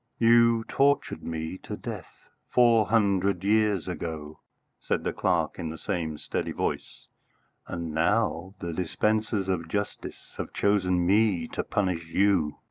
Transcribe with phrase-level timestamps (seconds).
[0.17, 4.39] "You tortured me to death four hundred years ago,"
[4.79, 7.05] said the clerk in the same steady voice,
[7.67, 12.57] "and now the dispensers of justice have chosen me to punish you."